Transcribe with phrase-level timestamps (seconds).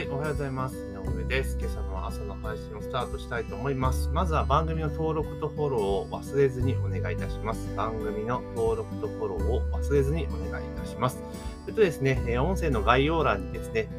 [0.00, 0.76] はい、おはようございます。
[0.76, 1.58] 井上です。
[1.60, 4.08] 今朝の朝の配信をスタートしたいと思います。
[4.08, 7.68] まずは番組の登録とフォローを忘れずにお願いいたします。
[7.76, 11.22] 番組の登録とフォローを忘れずにお願いいたします。
[11.64, 13.90] それとですね、音声の概要欄にですね、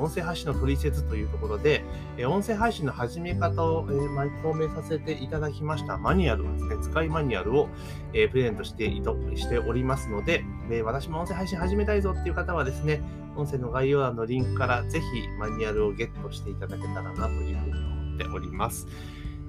[0.00, 1.84] 音声配信の取説というところで、
[2.16, 7.68] え音声配信の始め方を、えーまとめさせていただきましたマニュアルをですね、使いマニュアルを、
[8.12, 13.02] えプレゼントしていとしておりますので、え私も音声配信始めたいぞっていう方はですね、
[13.36, 15.04] 音声の概要欄のリンクからぜひ
[15.38, 18.86] マニュアルをゲットしていただけたらなというふうに思っております。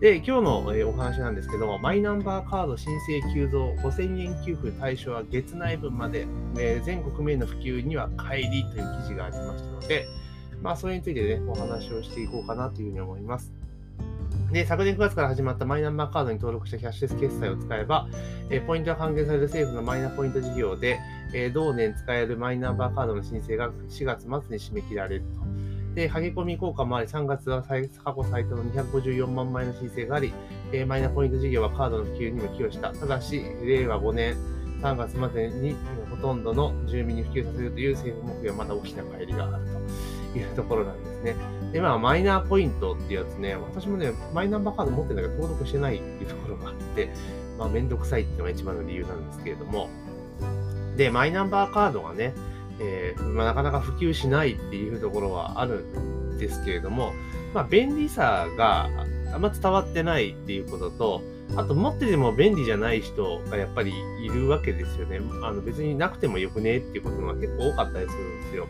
[0.01, 0.57] で、今日の
[0.89, 6.25] お話なんですけども、マイナンバーカード申請急増、5000円給付対象は月内分まで、
[6.57, 10.07] え全国民の普及には帰りという記事がありましたので、
[10.61, 13.51] まあ、それについてね、お話をしていこうかなというふうに思います。
[14.51, 18.07] で、昨年9月から始まったマイナンバーカードに登録したキャッシュレス決済を使えば、
[18.49, 20.99] えポイントが還元される政府のマイナポイント事業で、
[21.33, 25.95] え同年使えるマイナンバーカードの申請が4月末に締め切られると。
[25.95, 27.75] で、駆け込み効果もあり、3月は過
[28.13, 30.33] 去最多の254万枚の申請があり、
[30.73, 32.91] えマイナポイント事業はカードの普及にも寄与した。
[32.93, 34.35] ただし、令和5年
[34.81, 35.75] 3月までに
[36.09, 39.71] ほとんどの住民に普及させるという政府目標はまだ大きな乖離があると
[40.39, 41.35] いうところなんですね。
[41.71, 47.09] で、まあ、マイナーポイントっていうやつね、私もね、マイナンバーカード持ってんだけど登録してないっていうところがあって、
[47.57, 49.89] まあ、めんどくさいっていうのが一番の理由なんですけれども、
[50.97, 52.33] で、マイナンバーカードがね、
[52.79, 57.13] えーまあ、なかなか普及しないっていうところはあるんですけれども、
[57.53, 58.89] まあ、便利さが
[59.33, 61.21] あんま伝わってないっていうことと、
[61.55, 63.93] あと持ってても便利じゃない人がやっぱり
[64.23, 65.19] いるわけですよね。
[65.43, 68.67] あの別になくてもよくねっていうことが結構多かったりするんですよ。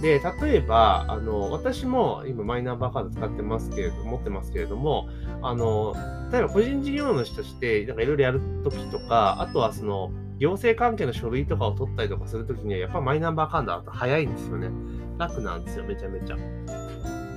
[0.00, 5.08] で、例えば、あの、私も今マイナンバーカード使ってますけれど、持ってますけれども、
[5.42, 5.94] あの、
[6.30, 14.70] 例えば個人事業主として、なんかいろいろやるときとか、あとはその、行政関係の書類とかを取ったりとかするときには、やっぱマイナンバーカードだと早いんですよね。
[15.18, 16.36] 楽なんですよ、めちゃめちゃ。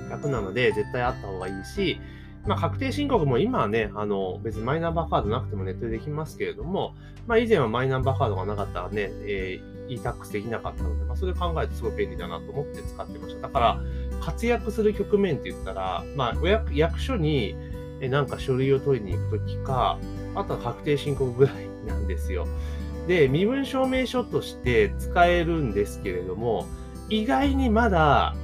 [0.08, 1.98] 楽なので、絶対あった方がいいし、
[2.46, 6.94] まあ、確定申告も今はね、あの、別にマイナンバーカードなくてもネットでできますけれども、
[7.26, 13.42] まあ、以前はマイナンバーカードがなかったらね、えー e-tax できなかったので、まあ、それ考えるとすごい便利だなと思って使ってました。
[13.42, 13.80] だから、
[14.20, 17.56] 活躍する局面って言ったら、まあ、お役役所に、
[18.00, 19.98] えなんか書類を取りに行くときか、
[20.34, 22.46] あとは確定申告ぐらいなんですよ。
[23.06, 26.66] で、身分証明書として使えるんですけれども、
[27.08, 28.34] 意外にまだ、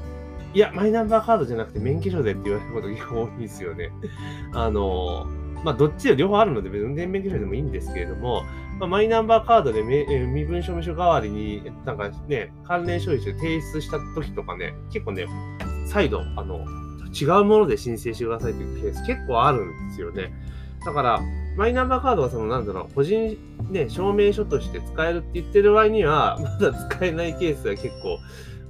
[0.54, 3.90] いや、マイナンバーカードじゃなくて免許証でって言われること結構多いんですよね。
[4.54, 5.26] あの、
[5.64, 8.42] まあ、どっちで両方あるので、別に運転免許証でもいいんですけれども、
[8.78, 15.26] まあ、マイナンバーカードでめえ身分証明書代わりに、なんかね、関連書類で提出した時とかね、結構ね、
[15.86, 16.64] 再度、あの、
[17.12, 20.32] 違うもので申請してくださいというケース結構あるんですよね。
[20.84, 21.20] だから、
[21.56, 23.36] マイナンバーカードはその、なんだろう、個人、
[23.70, 28.18] ね、証明書として使えるって言ってる場合には、まだ使えないケースが結構、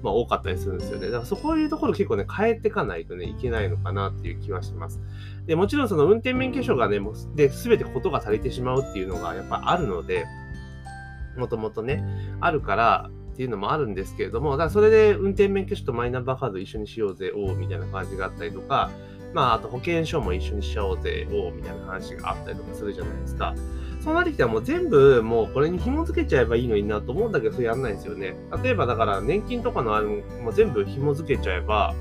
[0.02, 1.06] まあ多かったりするんですよね。
[1.06, 5.00] だからそこいうところ結構ね、変えていかないとね、いけないのかなっていう気はします。
[5.46, 10.26] で、もちろんその運転免許証がね、もうで、すべてことが足りてしまうっていうのがやっぱあるので、
[11.36, 12.04] もともとね、
[12.40, 18.90] あるからっていうのもあるんですけれども、だからそれで運転免許証とマイナンバーカード一緒にしようぜ、おうみたいな感じがあったりとか、
[19.32, 23.54] まあ、あと保険証も一緒にしちゃおうぜ、おうみたいな話があったりとかするじゃないですか。
[24.02, 28.36] そうなってきたらもう全部もうこれに紐付けちゃえばいいのになと思うんだけど、それやんないんですよね。
[28.62, 31.94] 例えばだから年金とかのあれももう全部紐付けちゃえば、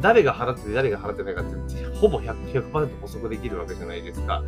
[0.00, 4.42] 誰が払ってて誰が払ってないかってほぼ 100%, 100補足できるわけじゃないですか。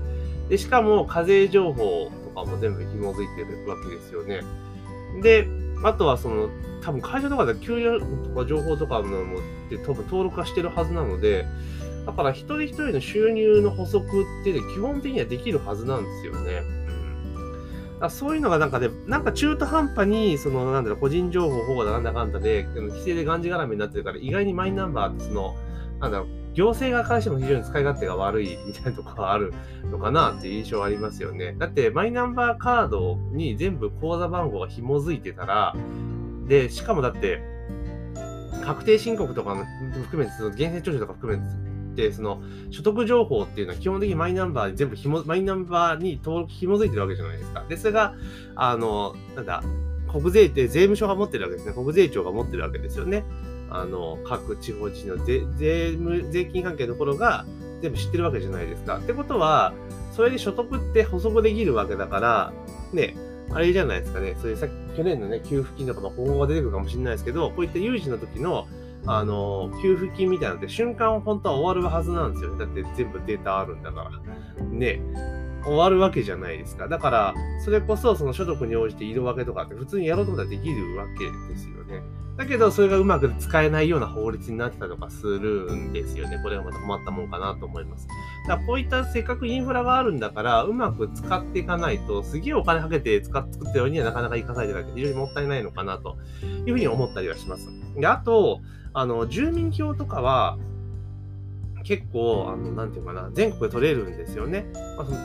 [0.49, 4.43] で、しかも課税情報とかも全部紐づいてるわけですよね。
[5.23, 5.47] で、
[5.85, 6.49] あとはその、
[6.83, 11.47] 多分会社とかで給与とか情報とかのもって多分登録はしてるはずなので、
[12.09, 16.63] だから一人一人の収入の補足って基本的にはできるはずなんですよね。
[18.01, 25.55] うん、そういうのがなんかね、なんか中途半端に、その、なんだろう、個人情報保護だなんだかんだで、規制でがんじがらめになってるから、意外にマイナンバーってその、
[26.01, 29.53] なんだろう、行政側からしても非常に使い勝手が悪いみたいなところがある
[29.91, 31.57] のかなっていう印象ありますよね。
[31.59, 35.77] だって、マイナンバーカードに全部口座番号が紐づいてたら、
[36.47, 37.43] で、しかもだって、
[38.65, 39.65] 確定申告とかも
[40.05, 41.68] 含めて、その源泉徴収とか含めて、
[42.13, 47.65] その所得情報っていうのは基本的にマイナンバーに全部紐、マイナンバーに登録紐づいてるわけじゃないですか。
[47.69, 48.15] で、それが、
[48.55, 49.63] あの、なんだ、
[50.11, 51.75] 国税って税務署が持ってるわけですね。
[51.75, 53.25] 国税庁が持ってるわけですよね。
[53.71, 57.45] あの、各地方自治の税税務、税金関係のところが
[57.83, 58.99] 全部知ってるわけじゃないですか。
[58.99, 59.75] ってことは、
[60.13, 62.53] それで所得って補足できるわけだから、
[62.93, 63.15] ね、
[63.51, 64.37] あれじゃないですかね。
[64.41, 68.67] そういうさっき、去年のね、給付金とか、まあ、今後が出てくるかもしれないですけど、こういった有事の時の、
[69.07, 72.59] あの、給付金みたいなのって瞬間本当は終わるはずなんですよね。
[72.59, 74.11] だって全部データあるんだか
[74.59, 74.65] ら。
[74.65, 75.01] ね。
[75.65, 76.89] 終わるわけじゃないですか。
[76.89, 77.35] だから、
[77.65, 82.03] それこそその所得に応じて色分けとかって普通にやろうと思ったらできるわけですよね。
[82.39, 86.39] だけど、それがうまく使えないような法律になってたとかするんですよね。
[86.41, 88.07] これはまた困ったもんかなと思います。
[88.47, 96.17] だからこういったせっかくインフラがあるんだから、うまく使っていかないと、すげえお金かけて使っ作ったようにはなかなか生かされてないて非常にもったいないのかなと
[96.65, 97.69] いうふうに思ったりはします。
[97.97, 98.61] で、あと、
[98.93, 100.59] あの、住民票とかは、
[101.85, 104.67] 結構、あの、なんていうかな、全国で取れるんですよね。
[104.97, 105.19] まあ、その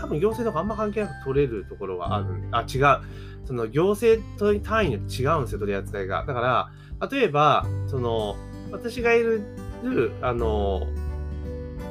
[0.00, 3.00] 多分行政とかあんま関係なく取れるところがあるんで、あ、違う。
[3.44, 4.22] その行政
[4.60, 6.24] 単位によって違うんですよ、取り扱いが。
[6.26, 6.70] だか
[7.00, 8.36] ら、例えば、その、
[8.72, 9.42] 私がいる、
[10.22, 10.86] あの、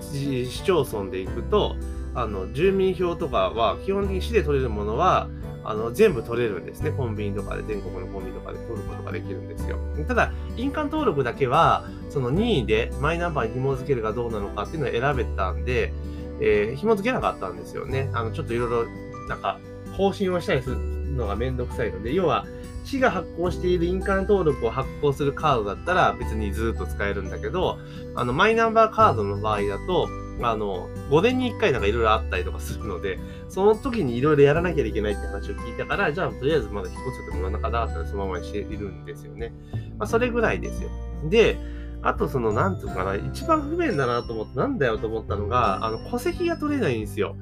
[0.01, 1.75] 市町村で行くと、
[2.13, 5.27] あの、住民票とかは、基本的に市で取れるものは、
[5.65, 6.91] あの、全部取れるんですね。
[6.91, 9.77] コンビニとかで、全国のコンビニとかで取ることができるんですよ。
[10.07, 15.91] ただ、印鑑登録だけは、その任意でマイナンバーに紐付けるかどうなのかっていうのを選べたんで、
[16.39, 18.09] えー、紐付けなかったんですよね。
[18.13, 18.85] あの、ちょっといろいろ、
[19.27, 19.59] なんか、
[19.97, 22.45] 更新をしたりするのがめんどくさいので、要は、
[22.83, 27.79] 市が発行している印鑑登録を発行するカードだったら別にずっと使えるんだけど、
[28.15, 30.07] あの、マイナンバーカードの場合だと、
[30.41, 39.53] あの、5年に1回なんかいろいろあったりとかするので、その時にいろいろやらなきゃいけないって話を聞いたから、じゃあとりあえずまだ引っ越せてもらわなかったらそのままにしているんですよね。
[39.97, 40.89] まあ、それぐらいですよ。
[41.29, 41.57] で、
[42.01, 47.35] あとその、なんていうかな、一番不便だなと思って、なんだよと思ったのが、あの、戸籍が取れないんですよ。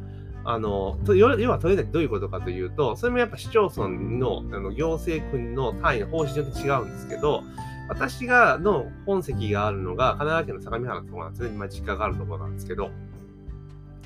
[0.45, 7.44] あの、要は取れないってどういうことかというと、それもやっぱ市町村のあの行政区の単位の方針によって違うんですけど、
[7.89, 11.50] 私がの本籍があるのが神奈川県の相模原のところなんですね。
[11.50, 12.91] 今実家があるところなんですけど。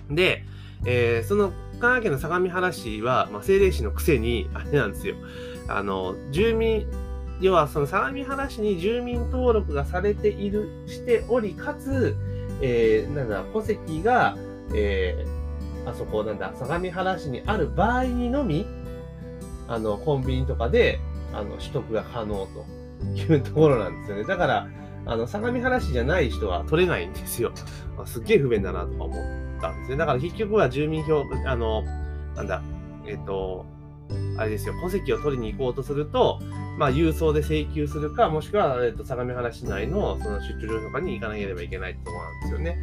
[0.10, 0.44] で、
[0.86, 5.16] えー、その神奈川県の相模原市は、まあ、政令市のくせに、あれなんですよ。
[5.68, 6.88] あの、住民、
[7.40, 12.16] 要はその相模原市に住民登録がされている、しており、かつ、
[12.62, 14.36] えー、なんだ、戸籍が、
[14.74, 18.66] えー、あそこなんだ、相模原市にある場合にのみ、
[19.68, 21.00] あの、コンビニとかで、
[21.34, 22.66] あの、取得が可能と
[23.16, 24.24] いうところなんですよね。
[24.24, 24.68] だから、
[25.06, 27.52] あの、相模原市じゃない人は取れないんですよ。
[27.96, 29.98] ま あすっげえ不便だなとか思ったんですね。
[29.98, 31.84] だから結局は住民票、あの、
[32.36, 32.62] なんだ、
[33.06, 33.66] えっ、と、
[34.38, 36.40] あれですよ、戸籍を取りに行こうとすると、
[36.78, 42.78] まあ、郵送で請求するか、もしくは、えっと、相模原市内のその出張所とかに行かなければいけないってところなんですよね。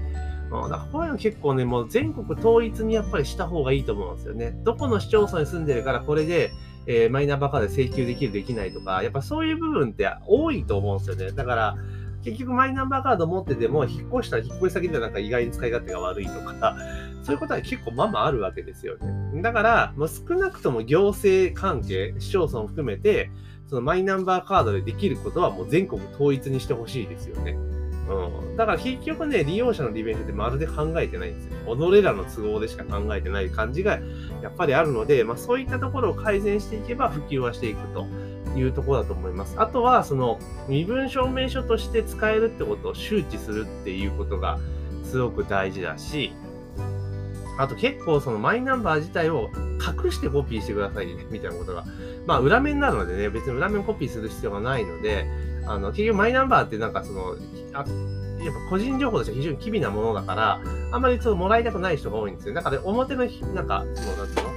[0.51, 4.53] うん、だからこういうの結構ね、もう全国統一にやっぱりした方がいいと思うんですよね。
[4.65, 6.51] どこの市町村に住んでるからこれで、
[6.87, 11.33] えー、マイナンバーカードで請求できる、できないとか、やっぱそういう部分って多いと思うんですよね。
[11.33, 11.77] だから、
[12.25, 16.77] 結局マイナンバーカード持ってても、引っ越したら引っ越し先でなんか意外に使い勝手が悪いとか、
[17.23, 19.43] そういうことは結構ままあるわけですよね。
[19.43, 23.31] だから、もう少なくとも行政関係、市町村を含めて、
[23.67, 27.57] そのマイナンバーカードでできることはもう全国統一にしてほしいですよね。
[28.09, 28.57] うん。
[28.57, 31.77] だから結局ね、利用者の利便性ってまるで考えてないんですよ。
[31.77, 33.99] 己らの都合でしか考えてない感じが
[34.43, 38.07] やっぱりあるので、まあそういったところを改善していけば普及はしていくと
[38.57, 39.55] いうところだと思います。
[39.59, 44.59] あとは、その身分証明書として使えるってことを周知するっていうことが
[45.03, 46.33] すごく大事だし、
[47.59, 49.49] あと結構そのマイナンバー自体を
[50.05, 51.85] 隠してコピーしてくださいね、みたいなことが。
[52.27, 55.27] まあ裏面になるのでね、別に裏面コピーする必要がないので、
[55.67, 57.37] あの、結局マイナンバーってなんかその、
[57.73, 57.85] あ
[58.45, 60.61] やっぱ個人情報としては非常に機微なものだから、
[60.93, 62.55] あんまりちょっともらいたくない人が多いんですよ。
[62.55, 63.25] だから表の、
[63.55, 64.53] なんか、その、なんていうの？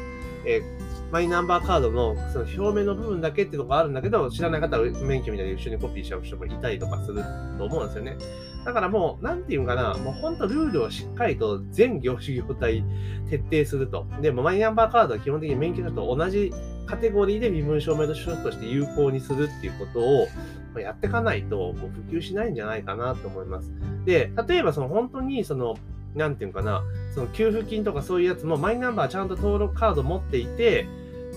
[0.46, 7.24] えーマイナンバーカードのその表面の部分だけっていうのがあるんだけど、知らない方は免許みたいに一緒にコピーしちゃう人もいたりとかする
[7.58, 8.18] と思うんですよね。
[8.66, 12.84] だからもう、なんていうかな、もう本当ルールをしっかりと全業種業態
[13.30, 14.06] 徹底すると。
[14.22, 16.52] でもマイナンバーカードは基本的に免許証と同じ
[16.88, 20.28] カテゴリーで身分証明書として有効にするっていうことを
[20.80, 23.72] やっていかないと、もう普及しないんじゃないかなと思います。
[24.06, 25.78] で、例えばその本当にその、
[26.16, 30.88] なんていうかな、その給付金とかそういうやつもマイナンバーちゃんと登録カード持っていて、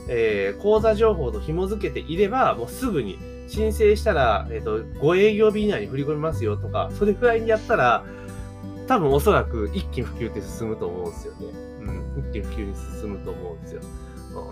[0.08, 3.18] えー、口座情報と紐付けていれば、もうすぐに
[3.48, 8.04] 申請したら、えっ、ー、と、5営業日以内に振り込みますよとか、それくらいにやったら、
[8.86, 11.46] 多分おそらく一気に普及って進むと思うんですよね。
[12.16, 12.24] うん。
[12.28, 13.82] 一気に普及に進むと思うんですよ。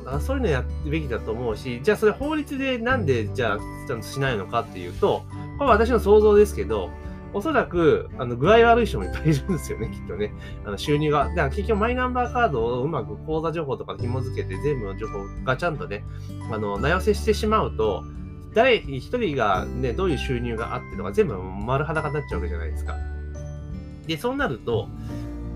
[0.04, 5.24] だからそういうのやるべきだと思うし、じゃあそれ法律でなんでじゃあちゃんとしないのかっていうと、
[5.58, 6.90] これは私の想像ですけど、
[7.34, 10.32] おそらく、あの、具合悪い人もいっぱいいるんですよね、 きっとね。
[10.64, 11.28] あの、収入が。
[11.28, 16.04] だから結局マイナンバーカードをうまく口座情報とか紐付けて全部の情報がちゃんとね、
[16.50, 18.02] あの、名寄せしてしまうと、
[18.54, 22.96] 誰一人がね、どういう収入があってとか全部丸裸になっちゃうわけじゃないですか。
[24.06, 24.88] で、そうなると、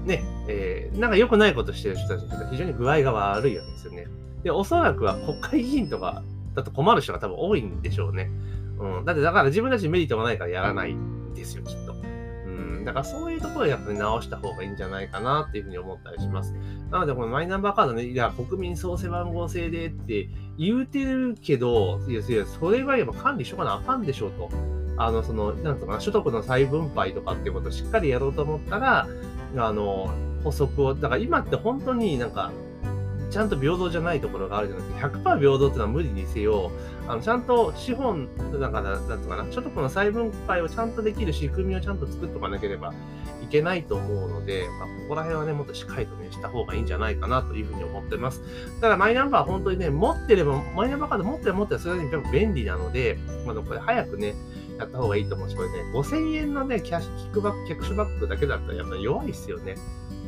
[0.04, 4.06] ね、えー、なんか良くないことしてる人たちって非常に具合が悪いわけですよね。
[4.42, 6.22] で、おそらくは国会議員とか
[6.54, 8.30] だと困る人が多分多いんでしょうね。
[8.78, 9.04] うん。
[9.04, 10.96] だってだから自分たちにメリットがないからやらない
[11.34, 11.92] ですよ、きっと。
[11.92, 12.84] うん。
[12.84, 16.52] だからそういうところをやっぱり直した方がいいんじゃないかなっていうふうに思ったりします。
[16.90, 20.28] なので、このマイナンバーカードね、いや、国民総背番号制でって
[20.58, 24.50] 言うてるけど、いや、いやそれはやっぱ管理しとかなあかんでしょうと。
[24.98, 29.08] あの、その、なんとかな、所得の再分配とかっていうことをしっかりやろうと思ったら、
[29.56, 30.10] あの、
[30.44, 32.52] 補足を、だから今って本当になんか、
[33.32, 35.08] ちゃんと平等じゃないところがあるじゃないですか。
[35.08, 36.70] 100%平等っていうのは無理にせよ、
[37.08, 38.28] あのちゃんと資本、
[38.60, 42.92] だから、なんとかな、所得の再分配をちゃんとできる仕組みをちゃんと作っておかなければ
[43.42, 48.42] いけないと思うので、まあ、ここら辺はね、もっとしっかりとね、した方がいいんじゃないかなというふうに思ってます。
[48.82, 54.34] ただ、マイナンバーは本当にね、持ってれば、マイナンバーカード持ってれば持ってればそれは、便利なので、まあ、これ早くね、
[54.82, 59.76] やった方がいいと思うし、これね、5000円のね、キャッシュ、キックバック、キャッシュバックだけだったらやっぱ弱いっすよね。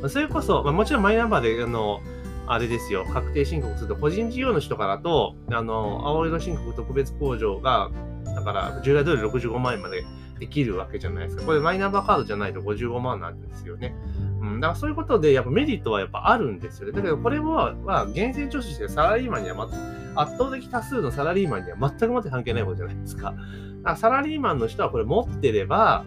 [0.09, 2.01] それこそ、まあ、もちろんマイナンバーで、あの、
[2.47, 7.91] あれですよ、確定申告すると、個人事業主とかだと、あの、青色申告特別控除が、
[8.25, 10.05] だから、従来通り65万円まで
[10.39, 11.45] できるわけじゃないですか。
[11.45, 13.95] これマイナンバーカードじゃないと55万なんですよね。
[14.41, 16.93] うん、だからそういうことで、やっぱメリットはやっぱあるんですよね。
[16.93, 19.69] だけど、これは、まあ、厳選徴収してサラリーマンには、ま、
[20.17, 23.35] 圧倒的多数のサラリーマンには全くもって関係ないことじゃないですか。
[23.85, 26.05] だからサラリーマンの人はこれ持ってれば、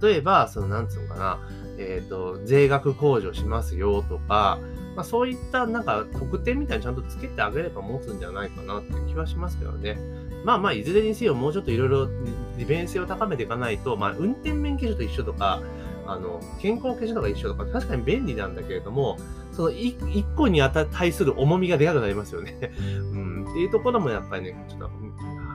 [0.00, 1.38] 例えば、その、なんつうのかな、
[1.78, 4.58] えっ、ー、と、税額控除しますよとか、
[4.96, 9.96] まあ、そういったなんか特典みたいにちゃんとつけてあげれば持つんじゃないかなっていう気はしますけどね。
[10.44, 12.08] まあまあ、いずれにせよもうちょっといろいろ
[12.56, 15.62] 利便性を高めていかないと、まあ、運転免許証と一緒とか、
[16.06, 19.18] あの、健康保険証とか一緒とか、確かに便利なんだけれども、
[19.52, 19.96] その一
[20.36, 20.60] 個に
[20.92, 22.72] 対する重みがでかくなりますよね。
[22.80, 23.46] うん。
[23.50, 24.90] っていうところもやっぱりね、ちょっと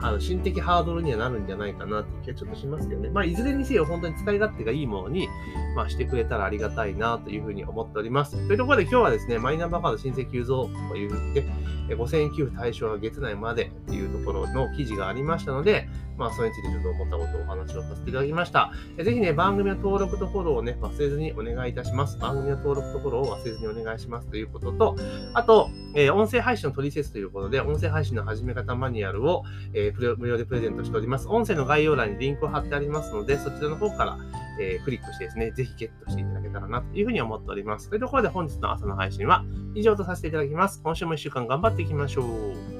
[0.04, 3.08] あの心的ハードルにはなるんじゃないかなっていう気はちょっとしますけどね。
[3.08, 5.28] まあ、いずれにせよ本当に使い勝手がいいものに、
[5.74, 8.32] まあ、してくれたらありがたいなというふうに思っております。
[8.46, 11.46] というところで今日はですね、マイナンバーカード申請急増と言って、
[11.88, 18.72] 5000円給付対象は月内までっていうところの記事がありましたので、まあ、それについてちょっと思ったことをお話をさせていただきました。
[19.02, 22.18] ぜひね、番組の登録とフォローをね、忘れずにお願いいたします。
[22.18, 24.96] 番組の登録とフォローを忘れずにお願いしますということと、
[25.34, 31.28] あと、えー、音声配信の取説ということで、音声配信の始め方マニュアルを、えー、無料でプレゼントしております。
[31.28, 34.18] 音声の概要欄にリンクを貼ってありますので、そちらの方から、
[34.60, 37.88] えー、クリックしてですね、ぜひゲットしていただけたらなというふうに思っております。
[37.88, 39.44] というところで本日の朝の配信は
[39.74, 40.80] 以上とさせていただきます。
[40.82, 42.73] 今週も一週間頑張っていきましょう。